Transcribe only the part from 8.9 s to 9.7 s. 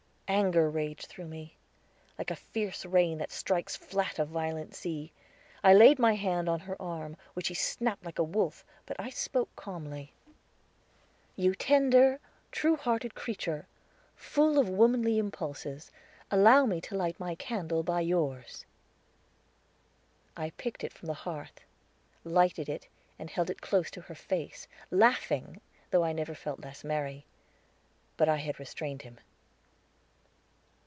I spoke